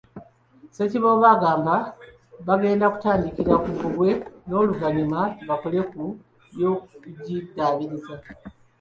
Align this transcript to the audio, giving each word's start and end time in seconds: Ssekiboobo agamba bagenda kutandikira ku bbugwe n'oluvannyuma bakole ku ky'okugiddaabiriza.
Ssekiboobo 0.69 1.25
agamba 1.35 1.75
bagenda 2.47 2.85
kutandikira 2.93 3.53
ku 3.63 3.69
bbugwe 3.73 4.09
n'oluvannyuma 4.47 5.21
bakole 5.47 5.79
ku 5.91 6.01
ky'okugiddaabiriza. 6.51 8.15